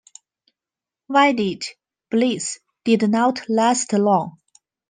[1.09, 1.63] Wedded
[2.09, 4.39] bliss did not last long.